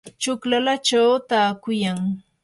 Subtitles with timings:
[0.21, 1.99] chuklallachaw taakuyan.